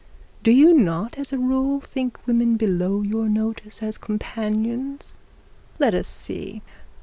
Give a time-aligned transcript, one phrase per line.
[0.41, 5.13] Do you not as a rule think women below your notice as companions?
[5.77, 6.63] Let us see.